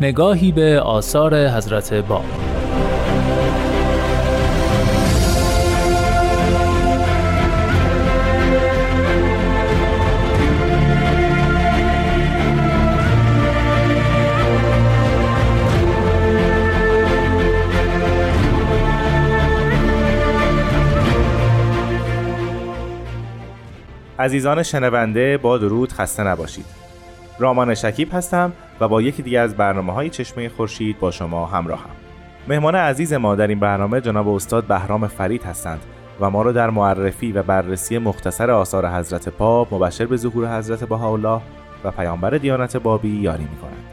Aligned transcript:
نگاهی 0.00 0.52
به 0.52 0.80
آثار 0.80 1.48
حضرت 1.48 1.94
باب 1.94 2.24
عزیزان 24.18 24.62
شنونده 24.62 25.38
با 25.38 25.58
درود 25.58 25.92
خسته 25.92 26.22
نباشید. 26.22 26.85
رامان 27.38 27.74
شکیب 27.74 28.14
هستم 28.14 28.52
و 28.80 28.88
با 28.88 29.02
یکی 29.02 29.22
دیگه 29.22 29.40
از 29.40 29.56
برنامه 29.56 29.92
های 29.92 30.10
چشمه 30.10 30.48
خورشید 30.48 30.98
با 30.98 31.10
شما 31.10 31.46
همراهم 31.46 31.90
مهمان 32.48 32.74
عزیز 32.74 33.12
ما 33.12 33.34
در 33.34 33.46
این 33.46 33.60
برنامه 33.60 34.00
جناب 34.00 34.28
استاد 34.28 34.64
بهرام 34.64 35.06
فرید 35.06 35.42
هستند 35.44 35.80
و 36.20 36.30
ما 36.30 36.42
را 36.42 36.52
در 36.52 36.70
معرفی 36.70 37.32
و 37.32 37.42
بررسی 37.42 37.98
مختصر 37.98 38.50
آثار 38.50 38.88
حضرت 38.88 39.28
پاپ 39.28 39.74
مبشر 39.74 40.06
به 40.06 40.16
ظهور 40.16 40.58
حضرت 40.58 40.84
بهاءالله 40.84 41.40
و 41.84 41.90
پیامبر 41.90 42.30
دیانت 42.30 42.76
بابی 42.76 43.20
یاری 43.20 43.44
می 43.44 43.56
کنند. 43.56 43.84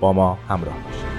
با 0.00 0.12
ما 0.12 0.38
همراه 0.48 0.74
باشید 0.84 1.13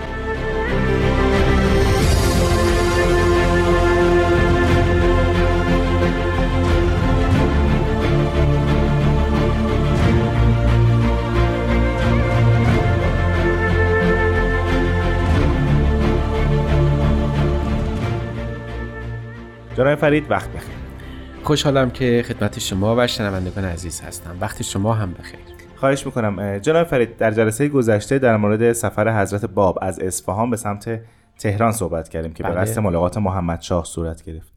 جناب 19.78 19.95
فرید 19.95 20.31
وقت 20.31 20.50
بخیر. 20.50 20.76
خوشحالم 21.44 21.92
که 21.92 22.23
خدمت 22.28 22.59
شما 22.59 22.95
و 22.98 23.08
شنوندگان 23.08 23.66
عزیز 23.66 24.02
هستم. 24.02 24.38
وقت 24.42 24.62
شما 24.62 24.94
هم 24.94 25.14
بخیر. 25.14 25.40
خواهش 25.76 26.06
می‌کنم. 26.06 26.58
جناب 26.58 26.88
فرید 26.88 27.18
در 27.18 27.31
جلسه 27.31 27.68
گذشته 27.68 28.20
در 28.20 28.38
مورد 28.38 28.73
سفر 28.73 29.22
حضرت 29.22 29.46
باب 29.46 29.80
از 29.81 30.00
اصفهان 30.00 30.50
به 30.50 30.58
سمت 30.58 31.02
تهران 31.40 31.72
صحبت 31.72 32.09
کردیم 32.09 32.34
که 32.34 32.44
به 32.44 32.50
بله. 32.50 32.62
قصد 32.62 32.80
ملاقات 32.80 33.18
محمد 33.18 33.62
شاه 33.62 33.84
صورت 33.86 34.23
گرفت. 34.23 34.53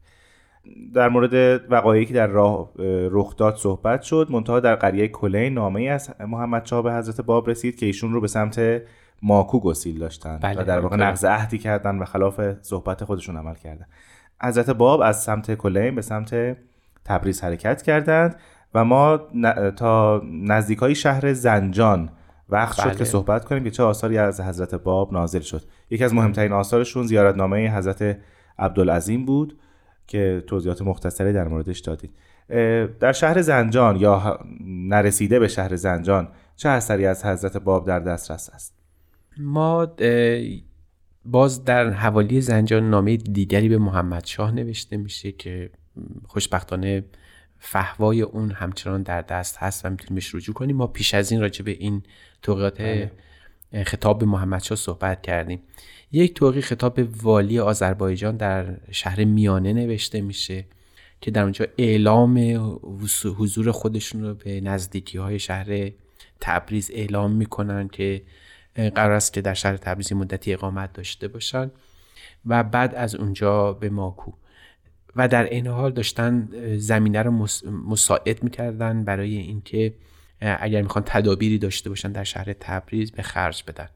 در 0.93 1.09
مورد 1.09 1.61
وقایعی 1.71 2.05
که 2.05 2.13
در 2.13 2.27
راه 2.27 2.71
رخ 3.11 3.37
داد 3.37 3.55
صحبت 3.55 4.01
شد 4.01 4.27
منتها 4.29 4.59
در 4.59 4.75
قریه 4.75 5.07
کلین 5.07 5.53
نامه 5.53 5.81
ای 5.81 5.89
از 5.89 6.09
محمد 6.19 6.65
شاه 6.65 6.83
به 6.83 6.93
حضرت 6.93 7.21
باب 7.21 7.49
رسید 7.49 7.75
که 7.75 7.85
ایشون 7.85 8.13
رو 8.13 8.21
به 8.21 8.27
سمت 8.27 8.81
ماکو 9.21 9.59
گسیل 9.59 9.99
داشتن 9.99 10.39
بله. 10.41 10.61
و 10.61 10.65
در 10.65 10.79
واقع 10.79 10.95
نقض 10.95 11.25
عهدی 11.25 11.57
کردن 11.57 11.99
و 11.99 12.05
خلاف 12.05 12.41
صحبت 12.61 13.03
خودشون 13.03 13.37
عمل 13.37 13.55
کردن. 13.55 13.85
حضرت 14.43 14.69
باب 14.69 15.01
از 15.01 15.23
سمت 15.23 15.53
کلین 15.53 15.95
به 15.95 16.01
سمت 16.01 16.57
تبریز 17.05 17.41
حرکت 17.41 17.81
کردند 17.81 18.35
و 18.73 18.85
ما 18.85 19.17
تا 19.75 20.21
نزدیک 20.25 20.77
های 20.77 20.95
شهر 20.95 21.33
زنجان 21.33 22.09
وقت 22.49 22.75
شد 22.75 22.91
که 22.91 22.95
بله. 22.95 23.03
صحبت 23.03 23.45
کنیم 23.45 23.63
که 23.63 23.71
چه 23.71 23.83
آثاری 23.83 24.17
از 24.17 24.41
حضرت 24.41 24.75
باب 24.75 25.13
نازل 25.13 25.39
شد. 25.39 25.61
یکی 25.89 26.03
از 26.03 26.13
مهمترین 26.13 26.51
آثارشون 26.51 27.07
زیارتنامه 27.07 27.77
حضرت 27.77 28.17
عبدالعظیم 28.59 29.25
بود 29.25 29.59
که 30.07 30.43
توضیحات 30.47 30.81
مختصری 30.81 31.33
در 31.33 31.47
موردش 31.47 31.79
دادید. 31.79 32.11
در 32.99 33.11
شهر 33.11 33.41
زنجان 33.41 33.95
یا 33.95 34.39
نرسیده 34.65 35.39
به 35.39 35.47
شهر 35.47 35.75
زنجان 35.75 36.27
چه 36.55 36.69
اثری 36.69 37.05
از 37.05 37.25
حضرت 37.25 37.57
باب 37.57 37.87
در 37.87 37.99
دسترس 37.99 38.49
است؟ 38.53 38.75
ما 39.37 39.87
باز 41.25 41.65
در 41.65 41.89
حوالی 41.89 42.41
زنجان 42.41 42.89
نامه 42.89 43.17
دیگری 43.17 43.69
به 43.69 43.77
محمد 43.77 44.25
شاه 44.25 44.51
نوشته 44.51 44.97
میشه 44.97 45.31
که 45.31 45.69
خوشبختانه 46.27 47.03
فهوای 47.59 48.21
اون 48.21 48.51
همچنان 48.51 49.03
در 49.03 49.21
دست 49.21 49.57
هست 49.57 49.85
و 49.85 49.89
می‌تونیم 49.89 50.15
بهش 50.15 50.35
رجوع 50.35 50.55
کنیم 50.55 50.75
ما 50.75 50.87
پیش 50.87 51.13
از 51.13 51.31
این 51.31 51.41
راجع 51.41 51.65
به 51.65 51.71
این 51.71 52.03
توقیات 52.41 52.81
بله. 52.81 53.11
خطاب 53.83 54.19
به 54.19 54.25
محمد 54.25 54.63
شاه 54.63 54.77
صحبت 54.77 55.21
کردیم 55.21 55.61
یک 56.11 56.33
توقی 56.33 56.61
خطاب 56.61 56.93
به 56.93 57.07
والی 57.21 57.59
آذربایجان 57.59 58.37
در 58.37 58.75
شهر 58.91 59.23
میانه 59.23 59.73
نوشته 59.73 60.21
میشه 60.21 60.65
که 61.21 61.31
در 61.31 61.43
اونجا 61.43 61.65
اعلام 61.77 62.37
حضور 63.37 63.71
خودشون 63.71 64.23
رو 64.23 64.33
به 64.33 64.61
نزدیکی 64.61 65.17
های 65.17 65.39
شهر 65.39 65.91
تبریز 66.41 66.91
اعلام 66.93 67.31
می‌کنن 67.31 67.87
که 67.87 68.21
قرار 68.95 69.11
است 69.11 69.33
که 69.33 69.41
در 69.41 69.53
شهر 69.53 69.77
تبریز 69.77 70.13
مدتی 70.13 70.53
اقامت 70.53 70.93
داشته 70.93 71.27
باشند 71.27 71.71
و 72.45 72.63
بعد 72.63 72.95
از 72.95 73.15
اونجا 73.15 73.73
به 73.73 73.89
ماکو. 73.89 74.31
و 75.15 75.27
در 75.27 75.43
این 75.43 75.67
حال 75.67 75.91
داشتن 75.91 76.49
زمینه 76.77 77.21
رو 77.21 77.47
مساعد 77.87 78.43
می‌کردن 78.43 79.03
برای 79.03 79.37
اینکه 79.37 79.93
اگر 80.41 80.81
می‌خوان 80.81 81.03
تدابیری 81.07 81.57
داشته 81.57 81.89
باشن 81.89 82.11
در 82.11 82.23
شهر 82.23 82.53
تبریز 82.59 83.11
به 83.11 83.23
خرج 83.23 83.63
بدن. 83.67 83.89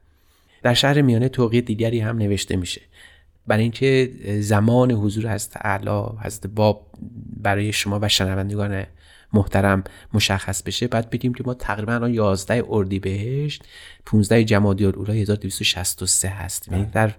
در 0.63 0.73
شهر 0.73 1.01
میانه 1.01 1.29
توقیه 1.29 1.61
دیگری 1.61 1.99
هم 1.99 2.17
نوشته 2.17 2.55
میشه. 2.55 2.81
برای 3.47 3.61
اینکه 3.61 4.11
زمان 4.39 4.91
حضور 4.91 5.25
هست 5.27 5.57
اعلی 5.61 6.17
حضرت 6.21 6.47
باب 6.47 6.87
برای 7.41 7.73
شما 7.73 7.99
و 8.01 8.09
شنوندگان 8.09 8.85
محترم 9.33 9.83
مشخص 10.13 10.63
بشه 10.63 10.87
بعد 10.87 11.09
بگیم 11.09 11.33
که 11.33 11.43
ما 11.45 11.53
تقریبا 11.53 11.93
الان 11.93 12.13
11 12.13 12.63
اردیبهشت 12.69 13.63
15 14.05 14.43
جمادی 14.43 14.85
الاولی 14.85 15.21
1263 15.21 16.29
هستیم. 16.29 16.73
یعنی 16.73 16.85
در 16.85 17.11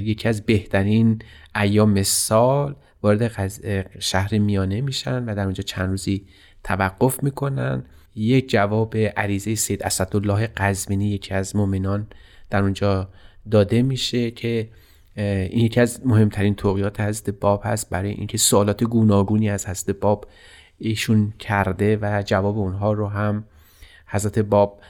یکی 0.00 0.28
از 0.28 0.42
بهترین 0.46 1.22
ایام 1.56 2.02
سال 2.02 2.76
وارد 3.02 3.50
شهر 3.98 4.38
میانه 4.38 4.80
میشن 4.80 5.24
و 5.24 5.34
در 5.34 5.44
اونجا 5.44 5.62
چند 5.62 5.90
روزی 5.90 6.26
توقف 6.64 7.22
می‌کنن. 7.22 7.84
یک 8.16 8.50
جواب 8.50 8.96
عریضه 8.96 9.54
سید 9.54 9.82
اسدالله 9.82 10.46
قزوینی 10.46 11.08
یکی 11.08 11.34
از 11.34 11.56
مؤمنان 11.56 12.06
در 12.50 12.62
اونجا 12.62 13.08
داده 13.50 13.82
میشه 13.82 14.30
که 14.30 14.68
این 15.16 15.64
یکی 15.64 15.80
از 15.80 16.06
مهمترین 16.06 16.54
توقیات 16.54 17.00
حضرت 17.00 17.30
باب 17.30 17.62
هست. 17.64 17.90
برای 17.90 18.10
اینکه 18.10 18.38
سوالات 18.38 18.84
گوناگونی 18.84 19.50
از 19.50 19.66
حضرت 19.66 19.96
باب 19.96 20.26
ایشون 20.80 21.32
کرده 21.38 21.98
و 22.02 22.22
جواب 22.26 22.58
اونها 22.58 22.92
رو 22.92 23.08
هم 23.08 23.44
حضرت 24.06 24.38
باب 24.38 24.80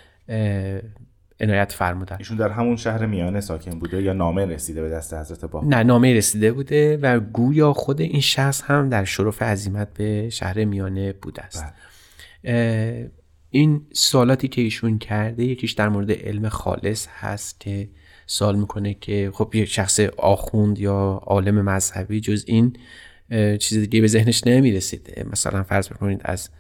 عنایت 1.41 1.73
فرمودن. 1.73 2.17
ایشون 2.19 2.37
در 2.37 2.49
همون 2.49 2.77
شهر 2.77 3.07
میانه 3.07 3.41
ساکن 3.41 3.79
بوده 3.79 4.03
یا 4.03 4.13
نامه 4.13 4.47
رسیده 4.47 4.83
به 4.83 4.89
دست 4.89 5.15
حضرت 5.15 5.45
باب؟ 5.45 5.65
نه 5.65 5.83
نامه 5.83 6.15
رسیده 6.15 6.53
بوده 6.53 6.97
و 6.97 7.21
گویا 7.21 7.73
خود 7.73 8.01
این 8.01 8.21
شخص 8.21 8.63
هم 8.63 8.89
در 8.89 9.05
شرف 9.05 9.43
عظیمت 9.43 9.89
به 9.95 10.31
شهر 10.31 10.65
میانه 10.65 11.13
بوده 11.13 11.43
است. 11.43 11.65
بله. 12.45 13.11
این 13.51 13.87
سوالاتی 13.93 14.49
که 14.49 14.63
ایشون 14.63 14.99
کرده 14.99 15.45
یکیش 15.45 15.73
در 15.73 15.89
مورد 15.89 16.13
علم 16.13 16.49
خالص 16.49 17.07
هست 17.19 17.61
که 17.61 17.89
سوال 18.27 18.57
می‌کنه 18.59 18.95
که 18.95 19.31
خب 19.35 19.55
یک 19.55 19.69
شخص 19.69 20.01
آخوند 20.19 20.79
یا 20.79 21.21
عالم 21.27 21.65
مذهبی 21.65 22.21
جز 22.21 22.45
این 22.47 22.77
چیز 23.59 23.79
دیگه 23.79 24.01
به 24.01 24.07
ذهنش 24.07 24.47
نمی‌رسید. 24.47 25.27
مثلا 25.33 25.63
فرض 25.63 25.89
بکنید 25.89 26.21
از 26.25 26.51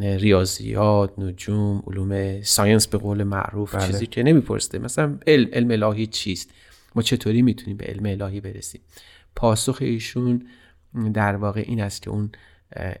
ریاضیات 0.00 1.18
نجوم 1.18 1.82
علوم 1.86 2.42
ساینس 2.42 2.86
به 2.86 2.98
قول 2.98 3.22
معروف 3.22 3.74
بله. 3.74 3.86
چیزی 3.86 4.06
که 4.06 4.22
نمیپرسته. 4.22 4.78
مثلا 4.78 5.18
علم 5.26 5.48
علم 5.52 5.70
الهی 5.70 6.06
چیست؟ 6.06 6.50
ما 6.94 7.02
چطوری 7.02 7.42
می‌تونیم 7.42 7.76
به 7.76 7.84
علم 7.84 8.06
الهی 8.06 8.40
برسیم؟ 8.40 8.80
پاسخ 9.36 9.78
ایشون 9.80 10.46
در 11.14 11.36
واقع 11.36 11.64
این 11.66 11.80
است 11.80 12.02
که 12.02 12.10
اون 12.10 12.30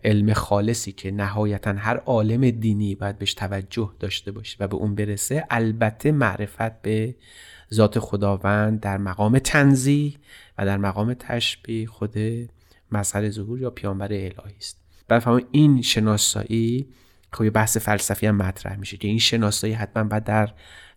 علم 0.04 0.32
خالصی 0.32 0.92
که 0.92 1.10
نهایتا 1.10 1.72
هر 1.72 1.96
عالم 1.96 2.50
دینی 2.50 2.94
باید 2.94 3.18
بهش 3.18 3.34
توجه 3.34 3.92
داشته 4.00 4.32
باشه 4.32 4.56
و 4.60 4.68
به 4.68 4.76
اون 4.76 4.94
برسه 4.94 5.44
البته 5.50 6.12
معرفت 6.12 6.82
به 6.82 7.14
ذات 7.74 7.98
خداوند 7.98 8.80
در 8.80 8.98
مقام 8.98 9.38
تنزیح 9.38 10.16
و 10.58 10.66
در 10.66 10.76
مقام 10.78 11.14
تشبیه 11.14 11.86
خود 11.86 12.14
مظهر 12.92 13.30
ظهور 13.30 13.60
یا 13.60 13.70
پیامبر 13.70 14.12
الهی 14.12 14.56
است. 14.58 14.80
بعد 15.08 15.44
این 15.50 15.82
شناسایی 15.82 16.88
خب 17.32 17.44
یه 17.44 17.50
بحث 17.50 17.76
فلسفی 17.76 18.26
هم 18.26 18.36
مطرح 18.36 18.76
میشه 18.76 18.96
که 18.96 19.08
این 19.08 19.18
شناسایی 19.18 19.72
حتما 19.72 20.04
باید 20.04 20.24
در 20.24 20.52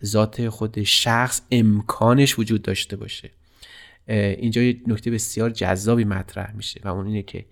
ذات 0.06 0.50
خود 0.50 0.84
شخص 0.84 1.42
امکانش 1.52 2.40
وجود 2.40 2.62
داشته 2.62 2.96
باشه. 2.96 3.32
اینجا 4.08 4.62
یه 4.62 4.82
نکته 4.88 5.12
بسیار 5.12 5.50
جذابی 5.50 6.04
مطرح 6.04 6.54
میشه 6.56 6.82
و 6.84 6.88
اون 6.88 7.06
اینه 7.08 7.24
که 7.24 7.46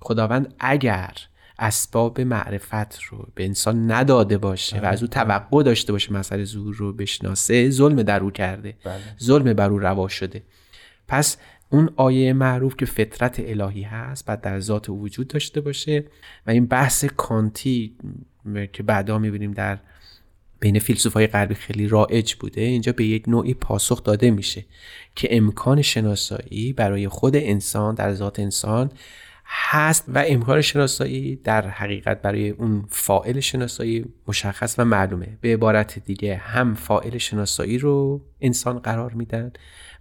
خداوند 0.00 0.54
اگر 0.58 1.12
اسباب 1.58 2.20
معرفت 2.20 3.02
رو 3.02 3.28
به 3.34 3.44
انسان 3.44 3.92
نداده 3.92 4.38
باشه 4.38 4.80
و 4.80 4.84
از 4.84 5.02
او 5.02 5.08
توقع 5.08 5.62
داشته 5.62 5.92
باشه 5.92 6.12
مسئله 6.12 6.44
ظهور 6.44 6.74
رو 6.74 6.92
بشناسه 6.92 7.70
ظلم 7.70 8.02
در 8.02 8.20
او 8.20 8.30
کرده. 8.30 8.76
بله. 8.84 9.00
ظلم 9.22 9.52
بر 9.52 9.70
او 9.70 9.78
روا 9.78 10.08
شده. 10.08 10.42
پس 11.08 11.36
اون 11.74 11.90
آیه 11.96 12.32
معروف 12.32 12.76
که 12.76 12.86
فطرت 12.86 13.40
الهی 13.40 13.82
هست 13.82 14.26
بعد 14.26 14.40
در 14.40 14.60
ذات 14.60 14.88
وجود 14.88 15.28
داشته 15.28 15.60
باشه 15.60 16.04
و 16.46 16.50
این 16.50 16.66
بحث 16.66 17.04
کانتی 17.04 17.96
که 18.72 18.82
بعدا 18.82 19.18
می‌بینیم 19.18 19.52
در 19.52 19.78
بین 20.60 20.78
فیلسوفای 20.78 21.26
غربی 21.26 21.54
خیلی 21.54 21.88
رایج 21.88 22.34
بوده 22.34 22.60
اینجا 22.60 22.92
به 22.92 23.04
یک 23.04 23.28
نوعی 23.28 23.54
پاسخ 23.54 24.04
داده 24.04 24.30
میشه 24.30 24.64
که 25.14 25.36
امکان 25.36 25.82
شناسایی 25.82 26.72
برای 26.72 27.08
خود 27.08 27.36
انسان 27.36 27.94
در 27.94 28.14
ذات 28.14 28.40
انسان 28.40 28.90
هست 29.56 30.04
و 30.08 30.24
امکان 30.26 30.60
شناسایی 30.60 31.36
در 31.36 31.68
حقیقت 31.68 32.22
برای 32.22 32.50
اون 32.50 32.84
فائل 32.88 33.40
شناسایی 33.40 34.04
مشخص 34.28 34.74
و 34.78 34.84
معلومه. 34.84 35.38
به 35.40 35.52
عبارت 35.52 35.98
دیگه 35.98 36.36
هم 36.36 36.74
فائل 36.74 37.18
شناسایی 37.18 37.78
رو 37.78 38.20
انسان 38.40 38.78
قرار 38.78 39.12
میدن 39.12 39.52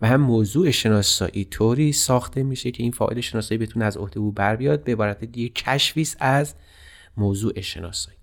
و 0.01 0.07
هم 0.07 0.21
موضوع 0.21 0.71
شناسایی 0.71 1.45
طوری 1.45 1.91
ساخته 1.91 2.43
میشه 2.43 2.71
که 2.71 2.83
این 2.83 2.91
فائل 2.91 3.21
شناسایی 3.21 3.57
بتونه 3.57 3.85
از 3.85 3.97
عهده 3.97 4.19
او 4.19 4.31
بر 4.31 4.55
بیاد. 4.55 4.83
به 4.83 4.91
عبارت 4.91 5.23
دیگه 5.23 5.49
کشفیست 5.49 6.17
از 6.19 6.53
موضوع 7.17 7.61
شناسایی. 7.61 8.17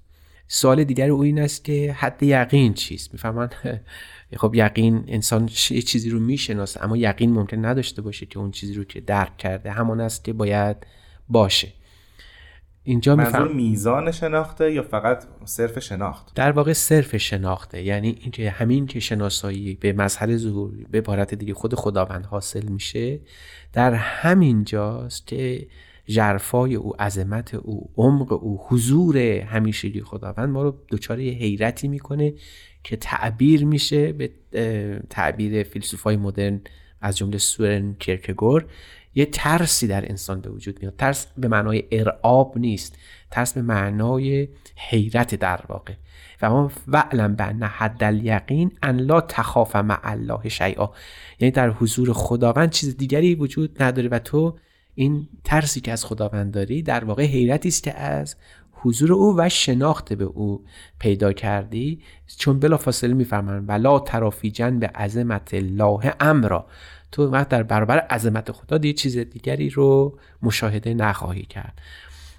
سوال 0.49 0.85
دیگر 0.85 1.11
او 1.11 1.23
این 1.23 1.41
است 1.41 1.65
که 1.65 1.93
حد 1.99 2.23
یقین 2.23 2.75
چیست؟ 2.75 3.13
می‌فهمن؟ 3.13 3.51
خب 4.41 4.55
یقین 4.55 5.05
انسان 5.09 5.51
یه 5.71 5.83
چیزی 5.83 6.11
رو 6.11 6.21
می‌شناسه 6.21 6.85
اما 6.85 6.97
یقین 6.97 7.33
ممکن 7.33 7.65
نداشته 7.65 8.03
باشه 8.03 8.27
که 8.27 8.39
اون 8.39 8.51
چیزی 8.51 8.75
رو 8.75 8.85
که 8.85 9.01
درک 9.01 9.37
کرده 9.37 9.71
همان 9.71 10.01
است 10.01 10.25
که 10.25 10.33
باید 10.33 10.77
باشه. 11.31 11.69
اینجا 12.83 13.17
منظور 13.17 13.53
میزان 13.53 14.11
شناخته 14.11 14.73
یا 14.73 14.83
فقط 14.83 15.25
صرف 15.45 15.79
شناخت؟ 15.79 16.35
در 16.35 16.53
واقع 16.53 16.73
صرف 16.73 17.17
شناخته. 17.17 17.83
یعنی 17.83 18.19
اینکه 18.21 18.51
همین 18.51 18.87
که 18.87 19.01
شناسایی 19.01 19.75
به 19.75 19.93
مسئله 19.93 20.37
ظهور 20.37 20.73
به 20.91 20.99
عبارت 20.99 21.35
دیگه 21.35 21.55
خود 21.55 21.75
خداوند 21.75 22.27
حاصل 22.27 22.69
میشه 22.69 23.21
در 23.73 23.95
همین 23.95 24.65
جاست 24.65 25.27
که 25.27 25.67
جرفای 26.07 26.75
او 26.75 27.03
عظمت 27.03 27.55
او 27.55 27.91
عمق 27.97 28.33
او 28.33 28.61
حضور 28.69 29.19
همیشگی 29.19 30.01
خداوند 30.01 30.49
ما 30.49 30.63
رو 30.63 30.75
دچار 30.91 31.21
یه 31.21 31.33
حیرتی 31.33 31.89
می‌کنه 31.89 32.35
که 32.85 32.97
تعبیر 32.97 33.65
میشه 33.65 34.13
به 34.13 34.31
تعبیر 35.11 35.63
فیلسوفای 35.63 36.17
مدرن 36.17 36.61
از 37.01 37.17
جمله 37.19 37.39
سورن 37.39 37.95
کرکگور 37.95 38.67
یه 39.15 39.27
ترسی 39.27 39.87
در 39.87 40.09
انسان 40.11 40.41
به 40.41 40.51
وجود 40.51 40.79
میاد. 40.83 40.97
ترس 40.97 41.27
به 41.39 41.49
معنای 41.49 41.85
ارعاب 41.93 42.59
نیست. 42.59 42.97
ترس 43.31 43.53
به 43.53 43.63
معنای 43.63 44.49
حیرت 44.77 45.35
در 45.35 45.61
واقع. 45.69 45.95
و 46.43 46.51
ما 46.51 46.73
وعلم 46.89 47.35
به 47.35 47.67
حد 47.67 48.05
الیقین 48.05 48.73
ان 48.83 49.01
لا 49.01 49.21
تخاف 49.21 49.77
مع 49.77 50.01
الله 50.03 50.49
شیئا. 50.49 50.91
یعنی 51.41 51.51
در 51.51 51.71
حضور 51.71 52.13
خداوند 52.13 52.71
چیز 52.71 52.97
دیگری 52.97 53.35
وجود 53.35 53.83
نداره 53.83 54.09
و 54.09 54.19
تو 54.19 54.59
این 54.95 55.29
ترسی 55.45 55.81
که 55.81 55.93
از 55.93 56.05
خداوند 56.05 56.55
داری 56.55 56.83
در 56.83 57.05
واقع 57.05 57.25
حیرتی 57.25 57.69
است 57.69 57.83
که 57.83 57.95
از 57.95 58.37
حضور 58.73 59.13
او 59.13 59.35
و 59.39 59.49
شناخت 59.49 60.13
به 60.13 60.25
او 60.25 60.65
پیدا 60.99 61.33
کردی. 61.33 62.01
چون 62.39 62.59
بلا 62.59 62.77
فاصله 62.77 63.15
میفرمایند 63.15 63.69
ولا 63.69 63.99
ترافی 63.99 64.51
به 64.51 64.87
عظمت 64.87 65.55
الله 65.55 66.15
امرا 66.21 66.67
تو 67.13 67.27
وقت 67.27 67.49
در 67.49 67.63
برابر 67.63 67.99
عظمت 67.99 68.53
خدا 68.53 68.79
دیگه 68.79 68.95
چیز 68.95 69.19
دیگری 69.19 69.71
رو 69.71 70.19
مشاهده 70.43 70.95
نخواهی 70.95 71.43
کرد. 71.43 71.81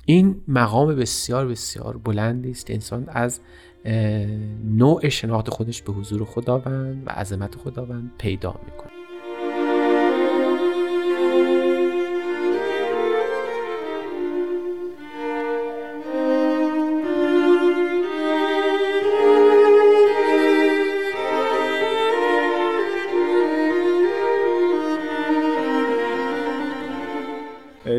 این 0.05 0.41
مقام 0.47 0.95
بسیار 0.95 1.47
بسیار 1.47 1.97
بلندی 1.97 2.51
است 2.51 2.71
انسان 2.71 3.09
از 3.09 3.39
نوع 4.65 5.09
شناخت 5.09 5.49
خودش 5.49 5.81
به 5.81 5.93
حضور 5.93 6.25
خداوند 6.25 7.07
و 7.07 7.09
عظمت 7.09 7.55
خداوند 7.55 8.11
پیدا 8.17 8.55
می‌کنه 8.65 9.00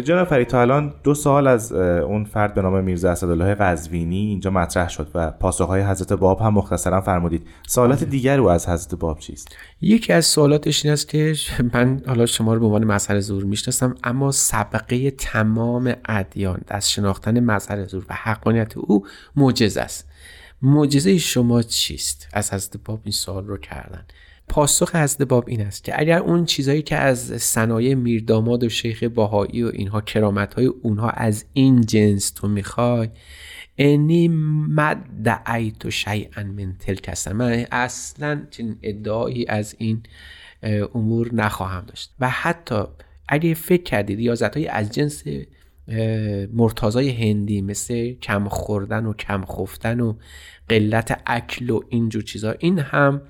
جناب 0.03 0.29
فرید 0.29 0.49
تا 0.49 0.61
الان 0.61 0.95
دو 1.05 1.15
سال 1.15 1.47
از 1.47 1.73
اون 1.73 2.25
فرد 2.25 2.55
به 2.55 2.63
نام 2.63 2.85
میرزا 2.85 3.11
اسدالله 3.11 3.55
قزوینی 3.55 4.17
اینجا 4.17 4.51
مطرح 4.51 4.89
شد 4.89 5.09
و 5.15 5.31
پاسخهای 5.31 5.83
حضرت 5.83 6.13
باب 6.13 6.41
هم 6.41 6.55
مختصرا 6.55 7.01
فرمودید. 7.01 7.47
سوالات 7.67 8.01
بله. 8.01 8.11
دیگر 8.11 8.41
او 8.41 8.51
از 8.51 8.69
حضرت 8.69 8.95
باب 8.95 9.19
چیست؟ 9.19 9.57
یکی 9.81 10.13
از 10.13 10.27
سوالاتش 10.27 10.85
این 10.85 10.93
است 10.93 11.09
که 11.09 11.35
من 11.75 12.03
حالا 12.07 12.27
شما 12.27 12.55
رو 12.55 12.61
به 12.61 12.67
عنوان 12.67 12.85
مظهر 12.85 13.21
زور 13.21 13.45
می‌شناسم 13.45 13.95
اما 14.05 14.31
سبقه 14.31 15.11
تمام 15.11 15.95
ادیان 16.09 16.61
از 16.69 16.91
شناختن 16.91 17.41
مظهر 17.41 17.85
زور 17.85 18.05
و 18.09 18.15
حقانیت 18.15 18.77
او 18.77 19.07
معجزه 19.37 19.81
است. 19.81 20.09
معجزه 20.63 21.19
شما 21.19 21.63
چیست؟ 21.63 22.29
از 22.33 22.53
حضرت 22.53 22.77
باب 22.85 23.01
این 23.05 23.13
سوال 23.13 23.47
رو 23.47 23.57
کردن. 23.59 24.05
پاسخ 24.49 24.97
حضرت 24.97 25.23
باب 25.23 25.45
این 25.49 25.61
است 25.61 25.85
که 25.85 26.01
اگر 26.01 26.19
اون 26.19 26.45
چیزهایی 26.45 26.83
که 26.83 26.97
از 26.97 27.19
صنایع 27.43 27.95
میرداماد 27.95 28.65
و 28.65 28.69
شیخ 28.69 29.03
باهایی 29.03 29.63
و 29.63 29.71
اینها 29.75 30.01
کرامت 30.01 30.55
های 30.55 30.67
اونها 30.67 31.11
از 31.11 31.45
این 31.53 31.81
جنس 31.81 32.31
تو 32.31 32.49
می‌خوای 32.49 33.09
انی 33.79 34.29
مد 34.69 34.99
دعیت 35.25 35.89
شیئا 35.89 36.43
من 36.43 36.77
تلک 36.79 37.29
من 37.29 37.67
اصلا 37.73 38.47
چنین 38.51 38.77
ادعایی 38.83 39.47
از 39.47 39.75
این 39.79 40.03
امور 40.95 41.35
نخواهم 41.35 41.85
داشت. 41.87 42.15
و 42.21 42.29
حتی 42.31 42.85
اگه 43.29 43.55
فکر 43.55 43.83
کردید 43.83 44.19
ریاضت 44.19 44.57
های 44.57 44.69
از 44.69 44.93
جنس 44.93 45.23
مرتازای 46.53 47.11
هندی 47.11 47.63
مثل 47.63 48.13
کم 48.13 48.49
خوردن 48.49 49.07
و 49.07 49.13
کم 49.13 49.45
خفتن 49.45 50.01
و 50.01 50.15
قلت 50.69 51.23
اکل 51.27 51.71
و 51.71 51.81
اینجور 51.89 52.23
چیزها 52.23 52.55
این 52.59 52.79
هم 52.79 53.23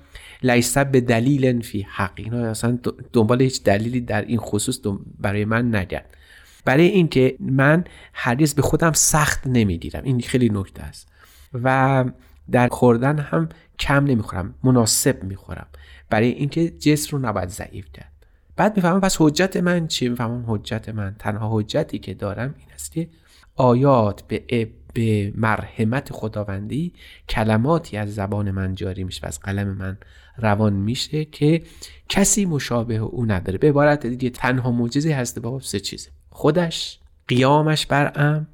لیسه 0.43 0.83
به 0.83 1.01
دلیل 1.01 1.61
فی 1.61 1.81
حق. 1.81 2.11
اینا 2.15 2.49
اصلا 2.49 2.79
دنبال 3.13 3.41
هیچ 3.41 3.63
دلیلی 3.63 4.01
در 4.01 4.21
این 4.21 4.37
خصوص 4.37 4.79
برای 5.19 5.45
من 5.45 5.75
نگرد. 5.75 6.17
برای 6.65 6.87
اینکه 6.87 7.35
من 7.39 7.83
هرگز 8.13 8.55
به 8.55 8.61
خودم 8.61 8.91
سخت 8.91 9.47
نمی‌گیرم 9.47 10.03
این 10.03 10.21
خیلی 10.21 10.49
نکته 10.49 10.83
است. 10.83 11.09
و 11.53 12.05
در 12.51 12.67
خوردن 12.67 13.19
هم 13.19 13.49
کم 13.79 14.05
نمی‌خورم 14.05 14.55
مناسب 14.63 15.23
می‌خورم. 15.23 15.67
برای 16.09 16.29
اینکه 16.29 16.69
جسم 16.69 17.17
رو 17.17 17.25
نباید 17.25 17.49
ضعیف 17.49 17.85
کرد. 17.93 18.12
بعد 18.55 18.75
می‌فهمم 18.75 19.01
پس 19.01 19.17
حجت 19.19 19.57
من 19.57 19.87
چیه؟ 19.87 20.09
می‌فهمم 20.09 20.45
حجت 20.47 20.89
من. 20.89 21.15
تنها 21.19 21.59
حجتی 21.59 21.99
که 21.99 22.13
دارم 22.13 22.55
این 22.57 22.67
است 22.73 22.91
که 22.91 23.09
آیات 23.55 24.21
به 24.21 24.69
به 24.93 25.33
مرحمت 25.35 26.11
خداوندی 26.11 26.93
کلماتی 27.29 27.97
از 27.97 28.15
زبان 28.15 28.51
من 28.51 28.75
جاری 28.75 29.03
میشه 29.03 29.21
و 29.23 29.25
از 29.27 29.39
قلم 29.39 29.67
من 29.67 29.97
روان 30.37 30.73
میشه 30.73 31.25
که 31.25 31.63
کسی 32.09 32.45
مشابه 32.45 32.95
او 32.95 33.25
نداره. 33.25 33.57
به 33.57 33.69
عبارت 33.69 34.05
دیگه 34.05 34.29
تنها 34.29 34.71
معجزه 34.71 35.13
هست 35.13 35.39
بابا 35.39 35.59
سه 35.59 35.79
چیزه. 35.79 36.09
خودش 36.29 36.99
قیامش 37.27 37.85
بر 37.85 38.11
ام 38.15 38.47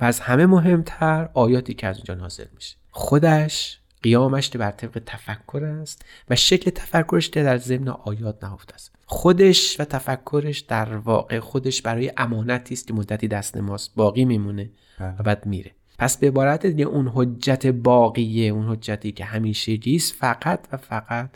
و 0.00 0.04
از 0.04 0.20
همه 0.20 0.46
مهمتر 0.46 1.28
آیاتی 1.34 1.74
که 1.74 1.86
از 1.86 1.96
اونجا 1.96 2.14
نازل 2.14 2.44
میشه. 2.54 2.76
خودش 2.90 3.80
قیامش 4.02 4.48
بر 4.48 4.70
طبق 4.70 5.02
تفکر 5.06 5.64
است 5.64 6.04
و 6.30 6.36
شکل 6.36 6.70
تفکرش 6.70 7.26
در 7.26 7.56
ضمن 7.56 7.88
آیات 7.88 8.44
نهفته 8.44 8.74
است. 8.74 8.92
خودش 9.12 9.80
و 9.80 9.84
تفکرش 9.84 10.60
در 10.60 10.96
واقع 10.96 11.40
خودش 11.40 11.82
برای 11.82 12.12
امانتی 12.16 12.74
است 12.74 12.86
که 12.86 12.94
مدتی 12.94 13.28
دست 13.28 13.56
ماست. 13.56 13.92
باقی 13.96 14.24
میمونه 14.24 14.70
و 15.00 15.12
بله. 15.12 15.22
بعد 15.22 15.46
میره. 15.46 15.70
پس 15.98 16.16
به 16.16 16.26
عبارت 16.26 16.66
دیگه 16.66 16.84
اون 16.84 17.10
حجت 17.14 17.66
باقیه 17.66 18.52
اون 18.52 18.68
حجتی 18.68 19.12
که 19.12 19.24
همیشه 19.24 19.78
است 19.96 20.14
فقط 20.14 20.68
و 20.72 20.76
فقط 20.76 21.30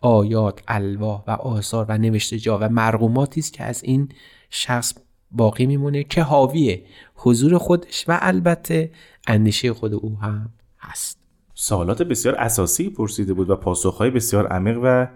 آیات 0.00 0.62
الواح 0.68 1.24
و 1.26 1.30
آثار 1.30 1.86
و 1.88 1.98
نوشته 1.98 2.38
جا 2.38 2.58
و 2.58 2.68
مرغوماتی 2.68 3.40
است 3.40 3.52
که 3.52 3.64
از 3.64 3.84
این 3.84 4.08
شخص 4.50 4.94
باقی 5.30 5.66
میمونه 5.66 6.04
که 6.04 6.22
حاوی 6.22 6.82
حضور 7.14 7.58
خودش 7.58 8.04
و 8.08 8.18
البته 8.22 8.90
اندیشه 9.26 9.72
خود 9.72 9.94
او 9.94 10.18
هم 10.18 10.50
هست. 10.78 11.18
سوالات 11.54 12.02
بسیار 12.02 12.34
اساسی 12.34 12.90
پرسیده 12.90 13.34
بود 13.34 13.50
و 13.50 13.56
پاسخهای 13.56 14.10
بسیار 14.10 14.46
عمیق 14.46 14.78
و 14.82 15.06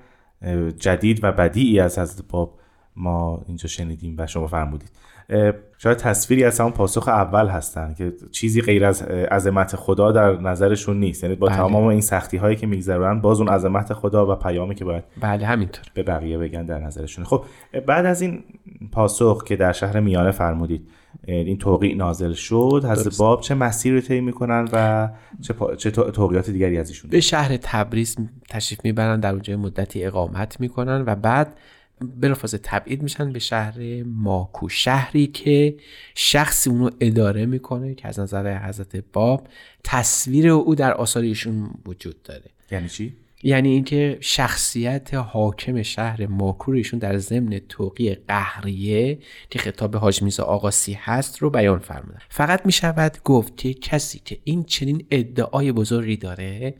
جدید 0.78 1.24
و 1.24 1.32
بدیعی 1.32 1.80
از 1.80 1.98
حضرت 1.98 2.28
باب 2.28 2.58
ما 2.96 3.42
اینجا 3.46 3.68
شنیدیم 3.68 4.14
و 4.18 4.26
شما 4.26 4.46
فرمودید. 4.46 4.90
شاید 5.78 5.96
تصویری 5.96 6.44
از 6.44 6.60
همون 6.60 6.72
پاسخ 6.72 7.08
اول 7.08 7.48
هستن 7.48 7.94
که 7.94 8.12
چیزی 8.30 8.60
غیر 8.60 8.84
از 8.84 9.02
عظمت 9.02 9.76
خدا 9.76 10.12
در 10.12 10.40
نظرشون 10.40 11.00
نیست. 11.00 11.22
یعنی 11.22 11.36
با 11.36 11.46
بله. 11.46 11.56
تمام 11.56 11.84
این 11.84 12.00
سختی 12.00 12.36
هایی 12.36 12.56
که 12.56 12.66
میگذرن 12.66 13.20
باز 13.20 13.40
اون 13.40 13.48
عظمت 13.48 13.92
خدا 13.92 14.32
و 14.32 14.34
پیامی 14.34 14.74
که 14.74 14.84
باید 14.84 15.04
بله 15.20 15.46
همینطور. 15.46 15.84
به 15.94 16.02
بقیه 16.02 16.38
بگن 16.38 16.66
در 16.66 16.78
نظرشون. 16.78 17.24
خب 17.24 17.44
بعد 17.86 18.06
از 18.06 18.22
این 18.22 18.44
پاسخ 18.92 19.44
که 19.44 19.56
در 19.56 19.72
شهر 19.72 20.00
میانه 20.00 20.30
فرمودید 20.30 20.88
این 21.26 21.58
توقیع 21.58 21.94
نازل 21.94 22.32
شد. 22.32 22.84
حضرت 22.90 23.16
باب 23.16 23.40
چه 23.40 23.54
مسیر 23.54 23.92
رو 23.92 24.00
طی 24.00 24.20
می‌کنن 24.20 24.68
و 24.72 25.08
چه, 25.40 25.52
پا... 25.52 25.76
چه 25.76 25.90
توقیات 25.90 26.50
دیگری 26.50 26.78
از 26.78 26.88
ایشون؟ 26.88 27.10
به 27.10 27.20
شهر 27.20 27.56
تبریز 27.56 28.16
تشریف 28.50 28.80
می‌برن 28.84 29.20
در 29.20 29.32
اونجا 29.32 29.56
مدتی 29.56 30.04
اقامت 30.04 30.60
می‌کنن 30.60 31.04
و 31.06 31.14
بعد 31.14 31.56
بلافاظه 32.20 32.58
تبعید 32.62 33.02
میشن 33.02 33.32
به 33.32 33.38
شهر 33.38 34.02
ماکو 34.06 34.68
شهری 34.68 35.26
که 35.26 35.76
شخصی 36.14 36.70
اونو 36.70 36.90
اداره 37.00 37.46
می‌کنه 37.46 37.94
که 37.94 38.08
از 38.08 38.20
نظر 38.20 38.58
حضرت 38.58 39.04
باب 39.12 39.46
تصویر 39.84 40.48
او 40.48 40.74
در 40.74 40.92
آثار 40.92 41.22
ایشون 41.22 41.70
وجود 41.86 42.22
داره. 42.22 42.50
یعنی 42.70 42.88
چی؟ 42.88 43.16
یعنی 43.42 43.68
اینکه 43.68 44.18
شخصیت 44.20 45.14
حاکم 45.14 45.82
شهر 45.82 46.26
ماکو 46.26 46.72
ایشون 46.72 46.98
در 46.98 47.16
ضمن 47.18 47.60
توقی 47.68 48.14
قهریه 48.14 49.18
که 49.50 49.58
خطاب 49.58 49.96
حاج 49.96 50.22
میرزا 50.22 50.44
آقاسی 50.44 50.92
هست 50.92 51.38
رو 51.38 51.50
بیان 51.50 51.78
فرمودن. 51.78 52.18
فقط 52.28 52.66
می‌شود 52.66 53.18
گفت 53.24 53.56
که 53.56 53.74
کسی 53.74 54.20
که 54.24 54.38
این 54.44 54.64
چنین 54.64 55.06
ادعای 55.10 55.72
بزرگی 55.72 56.16
داره 56.16 56.74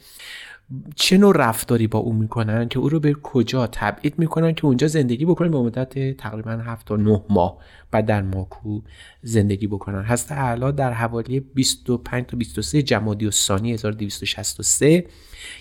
چه 0.97 1.19
نوع 1.19 1.37
رفتاری 1.37 1.87
با 1.87 1.99
او 1.99 2.13
می‌کنن 2.13 2.69
که 2.69 2.79
او 2.79 2.89
رو 2.89 3.01
به 3.01 3.15
کجا 3.23 3.67
تبعید 3.67 4.19
می‌کنن 4.19 4.55
که 4.55 4.65
اونجا 4.65 4.87
زندگی 4.87 5.25
بکنن 5.25 5.51
به 5.51 5.59
مدت 5.59 6.17
تقریبا 6.17 6.51
7 6.51 6.87
تا 6.87 6.97
9 6.97 7.23
ماه 7.29 7.59
بعد 7.91 8.07
در 8.07 8.23
ماکو 8.23 8.81
زندگی 9.23 9.67
بکنن. 9.67 10.03
هست 10.03 10.33
اعلا 10.33 10.71
در 10.71 10.93
حوالی 10.93 11.41
25 11.41 12.27
تا 12.27 12.37
23 12.37 12.83
جمادی 12.83 13.27
و 13.27 13.31
ثانی 13.31 13.73
1263 13.73 15.07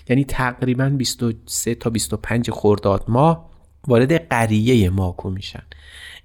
یعنی 0.09 0.23
تقریبا 0.23 0.89
23 0.89 1.75
تا 1.75 1.89
25 1.89 2.51
خرداد 2.51 3.03
ماه 3.07 3.49
وارد 3.87 4.27
قریه 4.27 4.89
ماکو 4.89 5.29
میشن. 5.29 5.63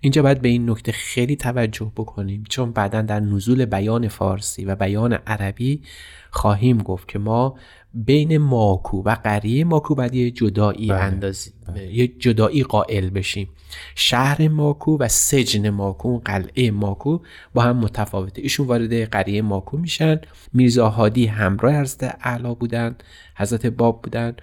اینجا 0.04 0.23
باید 0.23 0.42
به 0.42 0.49
این 0.49 0.70
نکته 0.70 0.92
خیلی 0.92 1.37
توجه 1.37 1.92
بکنیم 1.96 2.44
چون 2.49 2.73
بعدا 2.73 3.02
در 3.02 3.20
نزول 3.20 3.64
بیان 3.64 4.08
فارسی 4.08 4.64
و 4.64 4.75
بیان 4.75 5.12
عربی 5.12 5.82
خواهیم 6.30 6.78
گفت 6.78 7.08
که 7.08 7.18
ما 7.18 7.56
بین 7.94 8.38
ماکو 8.38 9.02
و 9.02 9.14
قریه 9.14 9.64
ماکو 9.64 9.94
باید 9.94 10.14
یه 10.14 10.30
جدایی 10.30 10.88
بله. 10.88 10.99
اندازی 10.99 11.50
بله. 11.66 11.94
یه 11.94 12.08
جدایی 12.08 12.62
قائل 12.62 13.11
بشیم 13.11 13.49
شهر 13.94 14.49
ماکو 14.49 14.99
و 14.99 15.08
سجن 15.08 15.70
ماکو 15.70 16.18
قلعه 16.18 16.70
ماکو 16.70 17.18
با 17.54 17.62
هم 17.62 17.76
متفاوته 17.76 18.42
ایشون 18.42 18.66
وارد 18.66 19.11
قریه 19.11 19.42
ماکو 19.42 19.78
میشن 19.78 20.20
میرزا 20.52 20.88
هادی 20.88 21.26
همراه 21.26 21.80
حضرت 21.80 22.18
اعلا 22.20 22.54
بودن 22.54 22.96
حضرت 23.37 23.66
باب 23.66 24.02
بودن 24.02 24.37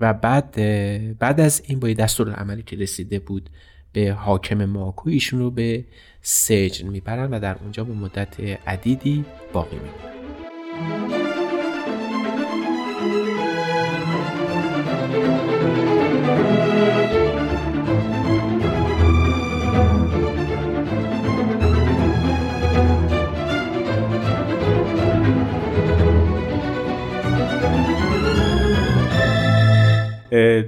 و 0.00 0.14
بعد 0.14 0.54
بعد 1.18 1.40
از 1.40 1.62
این 1.66 1.80
با 1.80 1.92
دستور 1.92 2.32
عملی 2.32 2.62
که 2.62 2.76
رسیده 2.76 3.18
بود 3.18 3.50
به 3.92 4.12
حاکم 4.12 4.64
ماکو 4.64 5.10
ایشون 5.10 5.40
رو 5.40 5.50
به 5.50 5.84
سجن 6.22 6.88
می‌برن 6.88 7.30
و 7.30 7.40
در 7.40 7.56
اونجا 7.62 7.84
به 7.84 7.92
مدت 7.92 8.40
عدیدی 8.66 9.24
باقی 9.52 9.76
میمونن 9.76 10.16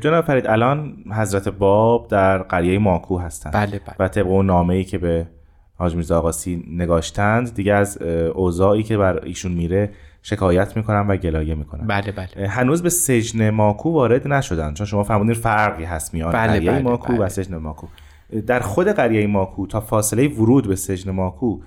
جناب 0.00 0.24
فرید 0.24 0.46
الان 0.46 0.87
حضرت 1.18 1.48
باب 1.48 2.08
در 2.08 2.38
قریه 2.38 2.78
ماکو 2.78 3.18
هستند 3.18 3.52
بله 3.52 3.80
بله. 3.86 3.96
و 3.98 4.08
طبق 4.08 4.26
اون 4.26 4.46
نامه 4.46 4.74
ای 4.74 4.84
که 4.84 4.98
به 4.98 5.26
حاج 5.76 5.94
میرزا 5.94 6.18
آقاسی 6.18 6.64
نگاشتند 6.70 7.54
دیگه 7.54 7.74
از 7.74 8.02
اوضاعی 8.34 8.82
که 8.82 8.96
بر 8.96 9.24
ایشون 9.24 9.52
میره 9.52 9.90
شکایت 10.22 10.76
می‌کنن 10.76 11.06
و 11.08 11.16
گلایه 11.16 11.54
می‌کنن 11.54 11.86
بله 11.86 12.12
بله 12.12 12.48
هنوز 12.48 12.82
به 12.82 12.88
سجن 12.88 13.50
ماکو 13.50 13.92
وارد 13.92 14.28
نشدن 14.28 14.74
چون 14.74 14.86
شما 14.86 15.02
فرمودین 15.02 15.34
فرقی 15.34 15.84
هست 15.84 16.14
میان 16.14 16.32
بله 16.32 16.52
قریه 16.52 16.70
بله 16.70 16.82
ماکو 16.82 17.12
بله. 17.12 17.22
و 17.24 17.28
سجن 17.28 17.56
ماکو 17.56 17.86
در 18.46 18.60
خود 18.60 18.88
قریه 18.88 19.26
ماکو 19.26 19.66
تا 19.66 19.80
فاصله 19.80 20.28
ورود 20.28 20.68
به 20.68 20.76
سجن 20.76 21.10
ماکو 21.10 21.60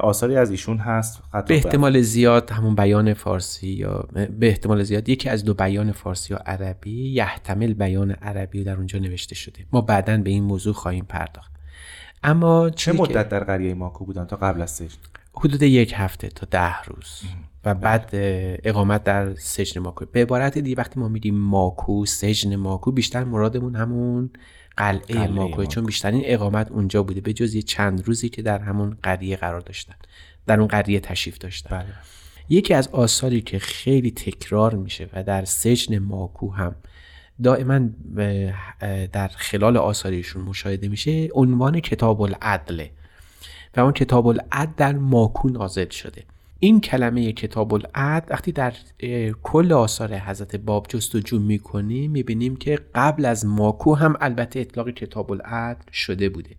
آثاری 0.00 0.36
از 0.36 0.50
ایشون 0.50 0.78
هست 0.78 1.22
به 1.48 1.54
احتمال 1.54 2.00
زیاد 2.00 2.50
همون 2.50 2.74
بیان 2.74 3.14
فارسی 3.14 3.68
یا 3.68 4.08
به 4.38 4.48
احتمال 4.48 4.82
زیاد 4.82 5.08
یکی 5.08 5.28
از 5.28 5.44
دو 5.44 5.54
بیان 5.54 5.92
فارسی 5.92 6.34
یا 6.34 6.40
عربی 6.46 7.10
یحتمل 7.10 7.72
بیان 7.74 8.10
عربی 8.10 8.64
در 8.64 8.76
اونجا 8.76 8.98
نوشته 8.98 9.34
شده. 9.34 9.66
ما 9.72 9.80
بعدا 9.80 10.16
به 10.16 10.30
این 10.30 10.44
موضوع 10.44 10.74
خواهیم 10.74 11.04
پرداخت. 11.08 11.52
اما 12.22 12.70
چه 12.70 12.92
مدت 12.92 13.28
در 13.28 13.44
قریه 13.44 13.74
ماکو 13.74 14.04
بودن 14.04 14.24
تا 14.24 14.36
قبل 14.36 14.62
از 14.62 14.70
سجن؟ 14.70 14.98
حدود 15.36 15.62
یک 15.62 15.92
هفته 15.96 16.28
تا 16.28 16.46
ده 16.50 16.82
روز. 16.82 17.22
و 17.64 17.74
بعد 17.74 18.08
اقامت 18.64 19.04
در 19.04 19.34
سجن 19.34 19.80
ماکو. 19.80 20.04
به 20.12 20.22
عبارت 20.22 20.58
دیگه 20.58 20.76
وقتی 20.76 21.00
ما 21.00 21.08
میگیم 21.08 21.34
ماکو 21.34 22.06
سجن 22.06 22.56
ماکو 22.56 22.92
بیشتر 22.92 23.24
مرادمون 23.24 23.76
همون 23.76 24.30
قلعه 24.76 25.26
ماکو. 25.26 25.64
چون 25.64 25.84
بیشترین 25.86 26.22
اقامت 26.24 26.70
اونجا 26.70 27.02
بوده 27.02 27.20
به 27.20 27.32
جز 27.32 27.54
یه 27.54 27.62
چند 27.62 28.06
روزی 28.06 28.28
که 28.28 28.42
در 28.42 28.58
همون 28.58 28.96
قریه 29.02 29.36
قرار 29.36 29.60
داشتن. 29.60 29.94
در 30.46 30.58
اون 30.58 30.68
قریه 30.68 31.00
تشریف 31.00 31.38
داشتن. 31.38 31.76
بله. 31.76 31.86
یکی 32.48 32.74
از 32.74 32.88
آثاری 32.88 33.40
که 33.40 33.58
خیلی 33.58 34.10
تکرار 34.10 34.74
میشه 34.74 35.08
و 35.12 35.22
در 35.22 35.44
سجن 35.44 35.98
ماکو 35.98 36.50
هم 36.50 36.74
دائما 37.42 37.80
در 39.12 39.28
خلال 39.28 39.76
آثاریشون 39.76 40.42
مشاهده 40.42 40.88
میشه 40.88 41.28
عنوان 41.34 41.80
کتاب 41.80 42.22
العدله 42.22 42.90
و 43.76 43.80
اون 43.80 43.92
کتاب 43.92 44.26
العدل 44.26 44.72
در 44.76 44.92
ماکو 44.92 45.48
نازل 45.48 45.88
شده. 45.88 46.22
این 46.58 46.80
کلمه 46.80 47.32
کتاب 47.32 47.74
العد 47.74 48.26
وقتی 48.30 48.52
در 48.52 48.72
کل 49.42 49.72
آثار 49.72 50.14
حضرت 50.14 50.56
باب 50.56 50.86
جستجو 50.88 51.38
می‌کنیم 51.38 52.10
می‌بینیم 52.10 52.56
که 52.56 52.78
قبل 52.94 53.24
از 53.24 53.46
ماکو 53.46 53.94
هم 53.94 54.16
البته 54.20 54.60
اطلاق 54.60 54.90
کتاب 54.90 55.32
العد 55.32 55.84
شده 55.92 56.28
بوده. 56.28 56.50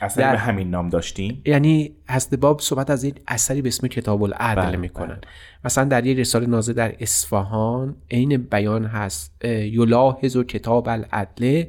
اصلا 0.00 0.32
به 0.32 0.38
همین 0.38 0.70
نام 0.70 0.88
داشتیم 0.88 1.42
یعنی 1.44 1.92
حضرت 2.08 2.34
باب 2.34 2.60
صحبت 2.60 2.90
از 2.90 3.04
این 3.04 3.14
اثری 3.28 3.62
به 3.62 3.68
اسم 3.68 3.86
کتاب 3.86 4.22
العدل 4.22 4.62
بله، 4.62 4.76
می‌کنن. 4.76 5.06
بله. 5.06 5.20
مثلا 5.64 5.84
در 5.84 6.06
یه 6.06 6.14
رساله 6.14 6.46
نازه 6.46 6.72
در 6.72 6.94
اصفهان 7.00 7.96
عین 8.10 8.36
بیان 8.36 8.84
هست 8.84 9.44
یلاحظ 9.44 10.36
و 10.36 10.44
کتاب 10.44 10.88
العدل 10.88 11.64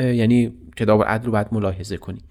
یعنی 0.00 0.52
کتاب 0.76 1.00
العدل 1.00 1.26
رو 1.26 1.32
باید 1.32 1.46
ملاحظه 1.52 1.96
کنیم 1.96 2.22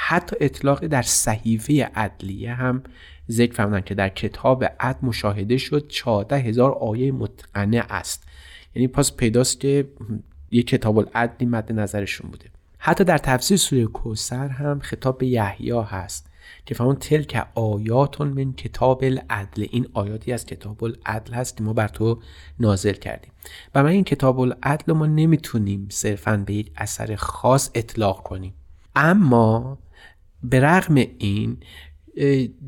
حتی 0.00 0.36
اطلاق 0.40 0.86
در 0.86 1.02
صحیفه 1.02 1.90
عدلیه 1.94 2.54
هم 2.54 2.82
ذکر 3.30 3.54
فرمودن 3.54 3.80
که 3.80 3.94
در 3.94 4.08
کتاب 4.08 4.64
عد 4.80 4.96
مشاهده 5.02 5.56
شد 5.56 5.88
14 5.88 6.36
هزار 6.36 6.72
آیه 6.72 7.12
متقنه 7.12 7.78
است. 7.90 8.24
یعنی 8.74 8.88
پس 8.88 9.16
پیداست 9.16 9.60
که 9.60 9.88
یک 10.50 10.66
کتاب 10.66 10.98
العدلی 10.98 11.46
مد 11.46 11.72
نظرشون 11.72 12.30
بوده. 12.30 12.44
حتی 12.78 13.04
در 13.04 13.18
تفسیر 13.18 13.56
سوره 13.56 13.84
کوسر 13.84 14.48
هم 14.48 14.80
خطاب 14.80 15.18
به 15.18 15.26
یحیی 15.26 15.70
هست 15.70 16.30
که 16.66 16.74
فرمان 16.74 16.96
تلک 16.96 17.46
آیاتون 17.54 18.28
من 18.28 18.52
کتاب 18.52 19.04
العدل. 19.04 19.66
این 19.70 19.88
آیاتی 19.94 20.32
از 20.32 20.46
کتاب 20.46 20.84
العدل 20.84 21.34
هست 21.34 21.56
که 21.56 21.62
ما 21.62 21.72
بر 21.72 21.88
تو 21.88 22.20
نازل 22.60 22.92
کردیم. 22.92 23.32
و 23.74 23.82
من 23.82 23.90
این 23.90 24.04
کتاب 24.04 24.40
العدل 24.40 24.92
ما 24.92 25.06
نمی‌تونیم 25.06 25.86
صرفا 25.90 26.36
به 26.46 26.54
یک 26.54 26.72
اثر 26.76 27.16
خاص 27.16 27.70
اطلاق 27.74 28.22
کنیم. 28.22 28.54
اما 28.96 29.78
به 30.42 30.60
رغم 30.60 30.94
این 31.18 31.56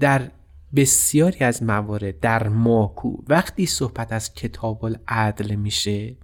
در 0.01 0.31
بسیاری 0.77 1.45
از 1.45 1.63
موارد 1.63 2.21
در 2.21 2.49
ماکو 2.49 3.17
وقتی 3.29 3.67
صحبت 3.67 4.13
از 4.13 4.35
کتاب 4.35 4.85
العدل 4.85 5.55
میشه 5.55 6.17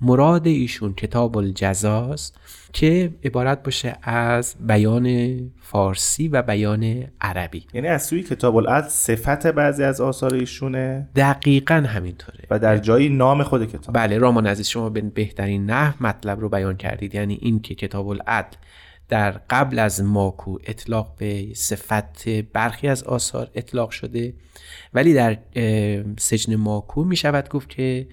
مراد 0.00 0.46
ایشون 0.46 0.94
کتاب 0.94 1.36
الجزاست 1.36 2.36
که 2.72 3.14
عبارت 3.24 3.62
باشه 3.62 3.96
از 4.02 4.54
بیان 4.60 5.36
فارسی 5.60 6.28
و 6.28 6.42
بیان 6.42 7.04
عربی. 7.20 7.66
یعنی 7.74 7.88
از 7.88 8.06
سوی 8.06 8.22
کتاب 8.22 8.56
العدل 8.56 8.88
صفت 8.88 9.46
بعضی 9.46 9.82
از 9.84 10.00
آثار 10.00 10.34
ایشونه؟ 10.34 11.08
دقیقا 11.16 11.74
همینطوره. 11.74 12.44
و 12.50 12.58
در 12.58 12.78
جایی 12.78 13.08
نام 13.08 13.42
خود 13.42 13.70
کتاب. 13.72 13.94
بله 13.94 14.18
رامان 14.18 14.46
عزیز 14.46 14.68
شما 14.68 14.90
به 14.90 15.00
بهترین 15.00 15.70
نحو 15.70 16.06
مطلب 16.06 16.40
رو 16.40 16.48
بیان 16.48 16.76
کردید. 16.76 17.14
یعنی 17.14 17.38
این 17.40 17.60
که 17.60 17.74
کتاب 17.74 18.08
العدل 18.08 18.56
در 19.08 19.30
قبل 19.50 19.78
از 19.78 20.02
ماکو 20.02 20.58
اطلاق 20.64 21.14
به 21.16 21.54
صفت 21.54 22.28
برخی 22.28 22.88
از 22.88 23.02
آثار 23.02 23.50
اطلاق 23.54 23.90
شده 23.90 24.34
ولی 24.94 25.14
در 25.14 25.38
سجن 26.18 26.56
ماکو 26.56 27.04
می 27.04 27.16
شود 27.16 27.48
گفت 27.48 27.68
که 27.68 28.06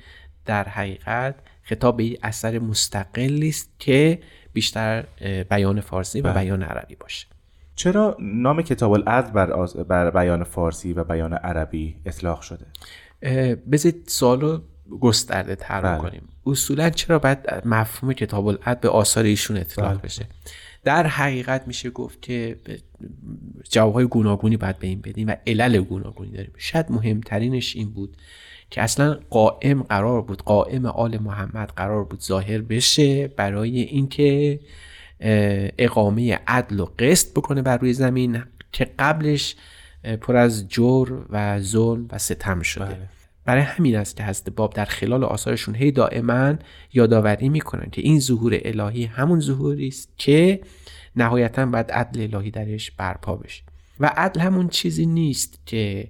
در 0.45 0.63
حقیقت 0.69 1.35
خطاب 1.63 1.97
به 1.97 2.17
اثر 2.23 2.59
مستقلی 2.59 3.49
است 3.49 3.69
که 3.79 4.19
بیشتر 4.53 5.05
بیان 5.49 5.81
فارسی 5.81 6.21
و 6.21 6.33
بیان 6.33 6.63
عربی 6.63 6.95
باشه. 6.95 7.27
چرا 7.75 8.17
نام 8.19 8.61
کتاب 8.61 8.91
العدل 8.91 9.31
بر, 9.31 9.65
بر 9.83 10.11
بیان 10.11 10.43
فارسی 10.43 10.93
و 10.93 11.03
بیان 11.03 11.33
عربی 11.33 11.95
اطلاق 12.05 12.41
شده؟ 12.41 12.65
بذارید 13.71 14.03
سوالو 14.07 14.59
گسترده 14.99 15.55
تر 15.55 15.81
بله. 15.81 15.97
کنیم 15.97 16.29
اصولا 16.45 16.89
چرا 16.89 17.19
باید 17.19 17.39
مفهوم 17.65 18.13
کتاب 18.13 18.47
العدل 18.47 18.79
به 18.81 18.89
آثار 18.89 19.23
ایشون 19.23 19.57
اطلاق 19.57 19.89
بله. 19.89 19.97
بشه؟ 19.97 20.25
در 20.85 21.07
حقیقت 21.07 21.67
میشه 21.67 21.89
گفت 21.89 22.21
که 22.21 22.57
جوابهای 23.69 24.05
گوناگونی 24.05 24.57
باید 24.57 24.79
به 24.79 24.87
این 24.87 25.01
بدیم 25.01 25.27
و 25.27 25.35
علل 25.47 25.81
گوناگونی 25.81 26.31
داریم 26.31 26.51
شاید 26.57 26.85
مهمترینش 26.89 27.75
این 27.75 27.89
بود 27.89 28.17
که 28.69 28.81
اصلا 28.81 29.19
قائم 29.29 29.83
قرار 29.83 30.21
بود 30.21 30.43
قائم 30.43 30.85
آل 30.85 31.17
محمد 31.17 31.69
قرار 31.75 32.03
بود 32.03 32.21
ظاهر 32.21 32.61
بشه 32.61 33.27
برای 33.27 33.79
اینکه 33.79 34.59
اقامه 35.77 36.39
عدل 36.47 36.79
و 36.79 36.85
قسط 36.99 37.31
بکنه 37.31 37.61
بر 37.61 37.77
روی 37.77 37.93
زمین 37.93 38.43
که 38.71 38.87
قبلش 38.99 39.55
پر 40.21 40.35
از 40.35 40.67
جور 40.67 41.25
و 41.29 41.59
ظلم 41.59 42.07
و 42.11 42.17
ستم 42.17 42.61
شده 42.61 42.85
بله. 42.85 43.09
برای 43.45 43.61
همین 43.61 43.95
است 43.95 44.17
که 44.17 44.23
حضرت 44.23 44.49
باب 44.49 44.73
در 44.73 44.85
خلال 44.85 45.23
آثارشون 45.23 45.75
هی 45.75 45.91
دائما 45.91 46.53
یادآوری 46.93 47.49
می‌کنن 47.49 47.89
که 47.89 48.01
این 48.01 48.19
ظهور 48.19 48.59
الهی 48.65 49.05
همون 49.05 49.39
ظهوری 49.39 49.87
است 49.87 50.09
که 50.17 50.61
نهایتا 51.15 51.65
باید 51.65 51.91
عدل 51.91 52.35
الهی 52.35 52.51
درش 52.51 52.91
برپا 52.91 53.35
بشه. 53.35 53.63
و 53.99 54.11
عدل 54.15 54.41
همون 54.41 54.67
چیزی 54.67 55.05
نیست 55.05 55.59
که 55.65 56.07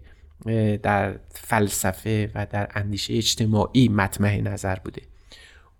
در 0.84 1.20
فلسفه 1.30 2.32
و 2.36 2.48
در 2.52 2.70
اندیشه 2.76 3.14
اجتماعی 3.14 3.88
مطمع 3.88 4.42
نظر 4.42 4.76
بوده. 4.76 5.02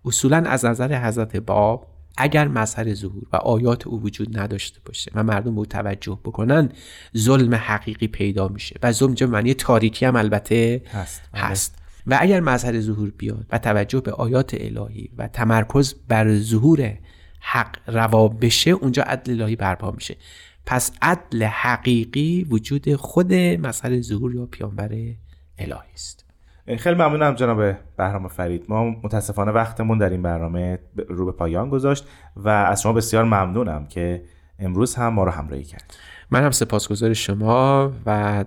اصولا 0.04 0.36
از 0.36 0.64
نظر 0.64 1.06
حضرت 1.06 1.36
باب 1.36 1.95
اگر 2.16 2.48
مظهر 2.48 2.94
ظهور 2.94 3.22
و 3.32 3.36
آیات 3.36 3.86
او 3.86 4.02
وجود 4.02 4.38
نداشته 4.38 4.80
باشه 4.84 5.10
و 5.14 5.22
مردم 5.22 5.54
به 5.54 5.58
او 5.58 5.66
توجه 5.66 6.18
بکنن 6.24 6.68
ظلم 7.16 7.54
حقیقی 7.54 8.08
پیدا 8.08 8.48
میشه 8.48 8.76
و 8.82 8.92
ظلم 8.92 9.14
چه 9.14 9.26
معنی 9.26 9.54
تاریکی 9.54 10.06
هم 10.06 10.16
البته 10.16 10.82
هست, 10.92 11.22
هست. 11.34 11.78
و 12.06 12.18
اگر 12.20 12.40
مظهر 12.40 12.80
ظهور 12.80 13.10
بیاد 13.10 13.46
و 13.50 13.58
توجه 13.58 14.00
به 14.00 14.12
آیات 14.12 14.54
الهی 14.54 15.10
و 15.18 15.28
تمرکز 15.28 15.94
بر 16.08 16.38
ظهور 16.38 16.98
حق 17.40 17.76
روا 17.86 18.28
بشه 18.28 18.70
اونجا 18.70 19.02
عدل 19.02 19.42
الهی 19.42 19.56
برپا 19.56 19.90
میشه. 19.90 20.16
پس 20.66 20.92
عدل 21.02 21.44
حقیقی 21.44 22.46
وجود 22.50 22.94
خود 22.94 23.34
مظهر 23.34 24.00
ظهور 24.00 24.34
یا 24.34 24.46
پیامبر 24.46 24.92
الهی 25.58 25.92
است. 25.94 26.25
خیلی 26.66 26.94
ممنونم 26.94 27.34
جناب 27.34 27.74
بهرام 27.96 28.28
فرید. 28.28 28.64
ما 28.68 28.84
متاسفانه 28.84 29.52
وقتمون 29.52 29.98
در 29.98 30.10
این 30.10 30.22
برنامه 30.22 30.78
رو 31.08 31.26
به 31.26 31.32
پایان 31.32 31.68
گذاشت 31.68 32.08
و 32.36 32.48
از 32.48 32.82
شما 32.82 32.92
بسیار 32.92 33.24
ممنونم 33.24 33.86
که 33.86 34.22
امروز 34.58 34.94
هم 34.94 35.08
ما 35.08 35.24
رو 35.24 35.30
همراهی 35.30 35.62
کرد. 35.62 35.94
من 36.30 36.44
هم 36.44 36.50
سپاسگزار 36.50 37.12
شما 37.12 37.92
و 38.06 38.44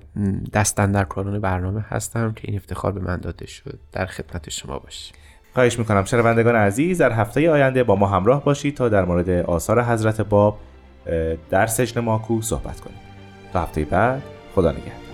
دستن 0.54 0.92
در 0.92 1.04
کاران 1.04 1.40
برنامه 1.40 1.86
هستم 1.90 2.32
که 2.32 2.42
این 2.48 2.56
افتخار 2.56 2.92
به 2.92 3.00
من 3.00 3.18
داده 3.18 3.48
شد. 3.48 3.80
در 3.92 4.06
خدمت 4.06 4.50
شما 4.50 4.80
باشیم 4.80 5.16
خواهش 5.54 5.80
می‌کنم. 5.80 6.06
شنوندگان 6.06 6.56
عزیز 6.56 7.02
در 7.02 7.12
هفته 7.12 7.52
آینده 7.52 7.84
با 7.84 7.96
ما 7.96 8.08
همراه 8.08 8.44
باشید 8.44 8.78
تا 8.78 8.90
در 8.90 9.06
مورد 9.06 9.30
آثار 9.30 9.84
حضرت 9.84 10.22
باب 10.22 10.60
در 11.50 11.68
سجن 11.68 12.02
ماکو 12.02 12.42
صحبت 12.42 12.80
کنیم. 12.80 13.00
تا 13.54 13.62
هفته 13.62 13.86
بعد 13.86 14.22
خدا 14.56 14.72
نگهدار. 14.72 15.09